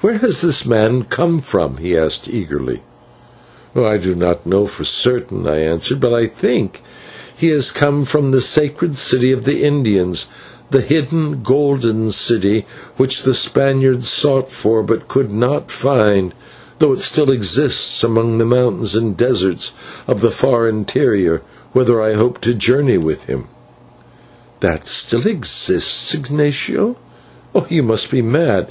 [0.00, 2.82] "Where has this man come from?" he asked, eagerly.
[3.76, 6.80] "I do not know for certain," I answered, "but I think that
[7.36, 10.26] he has come from the sacred city of the Indians,
[10.72, 16.34] the hidden Golden City which the Spaniards sought for but could not find,
[16.80, 19.74] though it still exists among the mountains and deserts
[20.08, 21.42] of the far interior,
[21.74, 23.44] whither I hope to journey with him."
[24.58, 26.12] "That still exists!
[26.12, 26.96] Ignatio,
[27.68, 28.66] you must be mad.